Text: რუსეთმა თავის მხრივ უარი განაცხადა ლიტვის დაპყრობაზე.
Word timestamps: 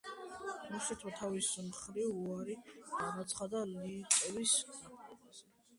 რუსეთმა 0.69 1.11
თავის 1.19 1.49
მხრივ 1.67 2.15
უარი 2.23 2.57
განაცხადა 2.95 3.63
ლიტვის 3.77 4.57
დაპყრობაზე. 4.73 5.51